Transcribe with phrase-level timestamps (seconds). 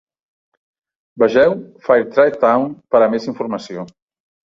[1.23, 1.53] Vegeu
[1.87, 2.65] Fairtrade Town
[2.95, 3.85] per a més informació.